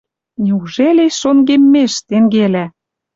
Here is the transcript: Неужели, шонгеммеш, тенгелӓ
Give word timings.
Неужели, 0.43 1.05
шонгеммеш, 1.19 1.93
тенгелӓ 2.07 2.65